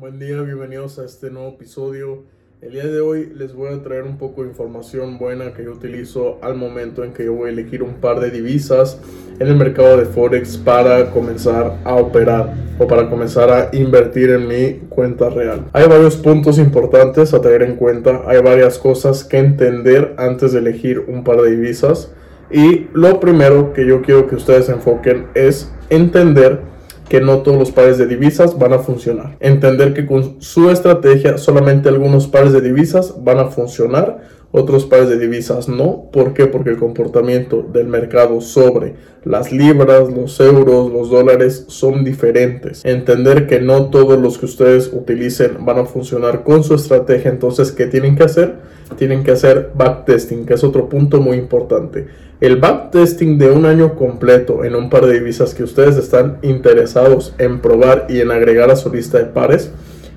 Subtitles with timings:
[0.00, 2.22] Buen día, bienvenidos a este nuevo episodio.
[2.62, 5.72] El día de hoy les voy a traer un poco de información buena que yo
[5.72, 8.98] utilizo al momento en que yo voy a elegir un par de divisas
[9.38, 14.48] en el mercado de Forex para comenzar a operar o para comenzar a invertir en
[14.48, 15.66] mi cuenta real.
[15.74, 20.60] Hay varios puntos importantes a tener en cuenta, hay varias cosas que entender antes de
[20.60, 22.10] elegir un par de divisas
[22.50, 26.69] y lo primero que yo quiero que ustedes enfoquen es entender
[27.10, 29.36] que no todos los pares de divisas van a funcionar.
[29.40, 34.20] Entender que con su estrategia solamente algunos pares de divisas van a funcionar,
[34.52, 36.08] otros pares de divisas no.
[36.12, 36.46] ¿Por qué?
[36.46, 42.84] Porque el comportamiento del mercado sobre las libras, los euros, los dólares son diferentes.
[42.84, 47.30] Entender que no todos los que ustedes utilicen van a funcionar con su estrategia.
[47.30, 48.56] Entonces, ¿qué tienen que hacer?
[48.96, 52.06] Tienen que hacer backtesting, que es otro punto muy importante
[52.40, 57.34] el backtesting de un año completo en un par de divisas que ustedes están interesados
[57.36, 59.70] en probar y en agregar a su lista de pares,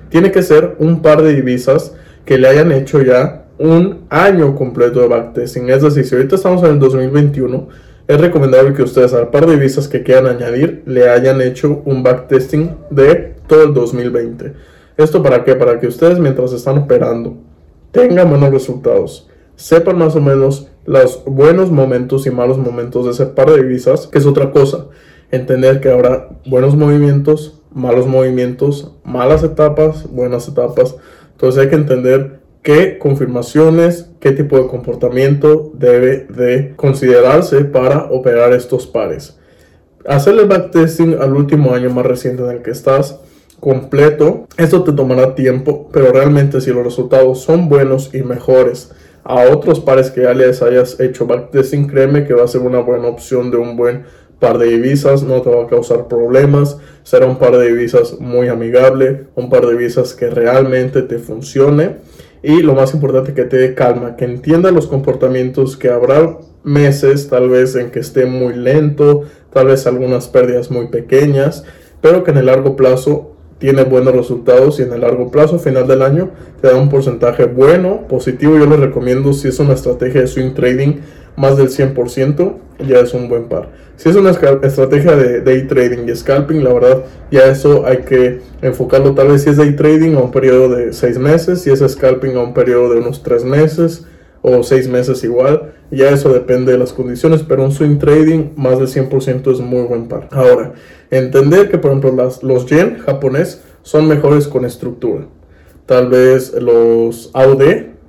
[0.08, 1.94] tiene que ser un par de divisas
[2.24, 5.70] que le hayan hecho ya un año completo de backtesting.
[5.70, 7.68] Es decir, si ahorita estamos en el 2021,
[8.06, 12.02] es recomendable que ustedes al par de divisas que quieran añadir le hayan hecho un
[12.02, 14.52] backtesting de todo el 2020.
[14.96, 15.54] ¿Esto para qué?
[15.54, 17.36] Para que ustedes mientras están operando
[17.94, 23.26] tengan buenos resultados, sepan más o menos los buenos momentos y malos momentos de ese
[23.26, 24.86] par de divisas, que es otra cosa.
[25.30, 30.96] Entender que habrá buenos movimientos, malos movimientos, malas etapas, buenas etapas.
[31.32, 38.54] Entonces hay que entender qué confirmaciones, qué tipo de comportamiento debe de considerarse para operar
[38.54, 39.38] estos pares.
[40.06, 43.20] Hacer el backtesting al último año más reciente en el que estás
[43.60, 48.92] completo, esto te tomará tiempo, pero realmente si los resultados son buenos y mejores
[49.24, 52.80] a otros pares que ya les hayas hecho backtesting, créeme que va a ser una
[52.80, 54.04] buena opción de un buen
[54.40, 58.48] par de divisas, no te va a causar problemas, será un par de divisas muy
[58.48, 61.96] amigable, un par de divisas que realmente te funcione
[62.44, 67.28] y lo más importante que te dé calma, que entienda los comportamientos, que habrá meses
[67.28, 71.64] tal vez en que esté muy lento, tal vez algunas pérdidas muy pequeñas,
[72.02, 75.86] pero que en el largo plazo tiene buenos resultados y en el largo plazo, final
[75.86, 78.58] del año, te da un porcentaje bueno, positivo.
[78.58, 80.96] Yo les recomiendo si es una estrategia de swing trading
[81.36, 82.54] más del 100%,
[82.86, 83.70] ya es un buen par.
[83.96, 88.40] Si es una estrategia de day trading y scalping, la verdad, ya eso hay que
[88.60, 91.80] enfocarlo tal vez si es day trading a un periodo de 6 meses, si es
[91.80, 94.04] scalping a un periodo de unos 3 meses
[94.42, 95.74] o 6 meses igual.
[95.90, 99.82] Ya eso depende de las condiciones, pero un swing trading más del 100% es muy
[99.82, 100.28] buen par.
[100.32, 100.74] Ahora,
[101.10, 105.28] entender que por ejemplo las, los yen japonés son mejores con estructura.
[105.86, 107.62] Tal vez los AUD,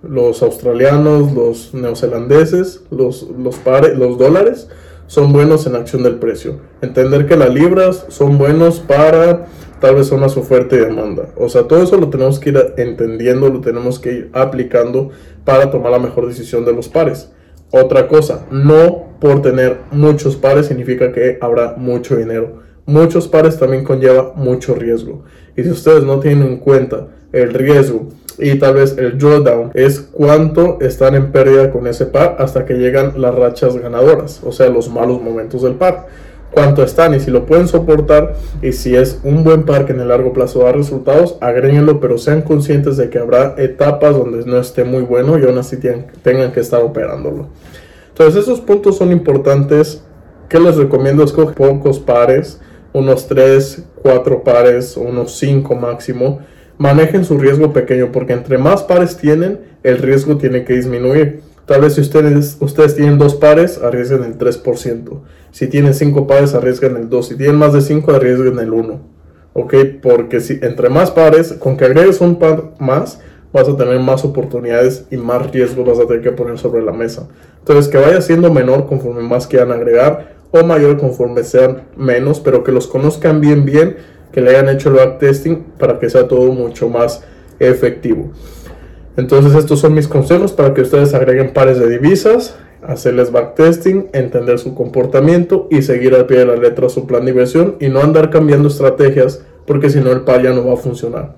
[0.07, 3.59] los australianos, los neozelandeses, los, los,
[3.95, 4.67] los dólares
[5.07, 6.59] son buenos en acción del precio.
[6.81, 9.45] Entender que las libras son buenos para
[9.79, 11.29] tal vez una oferta y demanda.
[11.37, 15.09] O sea, todo eso lo tenemos que ir entendiendo, lo tenemos que ir aplicando
[15.43, 17.29] para tomar la mejor decisión de los pares.
[17.71, 22.63] Otra cosa, no por tener muchos pares significa que habrá mucho dinero.
[22.85, 25.23] Muchos pares también conlleva mucho riesgo.
[25.57, 29.99] Y si ustedes no tienen en cuenta el riesgo y tal vez el drawdown es
[29.99, 34.69] cuánto están en pérdida con ese par hasta que llegan las rachas ganadoras, o sea,
[34.69, 36.07] los malos momentos del par
[36.55, 39.99] cuánto están y si lo pueden soportar y si es un buen par que en
[39.99, 44.57] el largo plazo da resultados, agréguenlo, pero sean conscientes de que habrá etapas donde no
[44.57, 45.77] esté muy bueno y aún así
[46.23, 47.49] tengan que estar operándolo.
[48.07, 50.01] Entonces esos puntos son importantes.
[50.47, 51.23] que les recomiendo?
[51.23, 52.61] Escoger pocos pares,
[52.93, 56.39] unos 3, 4 pares, unos 5 máximo.
[56.77, 61.41] Manejen su riesgo pequeño porque entre más pares tienen, el riesgo tiene que disminuir.
[61.65, 65.21] Tal vez si ustedes, ustedes tienen dos pares, arriesguen el 3%.
[65.51, 67.27] Si tienen cinco pares, arriesgan el 2.
[67.29, 68.99] Si tienen más de 5, arriesgan el 1.
[69.53, 69.73] ¿Ok?
[70.03, 73.19] Porque si entre más pares, con que agregues un par más,
[73.53, 76.91] vas a tener más oportunidades y más riesgos vas a tener que poner sobre la
[76.91, 77.29] mesa.
[77.59, 82.65] Entonces, que vaya siendo menor conforme más quieran agregar o mayor conforme sean menos, pero
[82.65, 83.95] que los conozcan bien, bien,
[84.35, 87.23] que le hayan hecho el backtesting para que sea todo mucho más
[87.57, 88.31] efectivo.
[89.15, 94.59] Entonces estos son mis consejos para que ustedes agreguen pares de divisas, hacerles backtesting, entender
[94.59, 98.01] su comportamiento y seguir al pie de la letra su plan de inversión y no
[98.01, 101.37] andar cambiando estrategias porque si no el par ya no va a funcionar.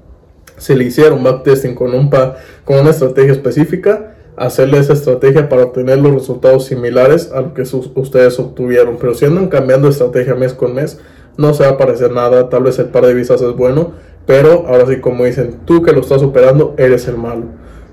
[0.58, 5.66] Si le hicieron backtesting con, un par, con una estrategia específica, hacerle esa estrategia para
[5.66, 8.98] obtener los resultados similares a lo que ustedes obtuvieron.
[9.00, 11.00] Pero si andan cambiando estrategia mes con mes,
[11.38, 12.50] no se va a parecer nada.
[12.50, 13.94] Tal vez el par de divisas es bueno,
[14.26, 17.46] pero ahora sí, como dicen, tú que lo estás operando, eres el malo.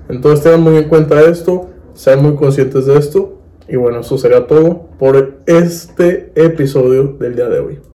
[0.09, 3.39] Entonces tengan muy en cuenta esto, sean muy conscientes de esto.
[3.67, 7.79] Y bueno, eso sería todo por este episodio del día de hoy.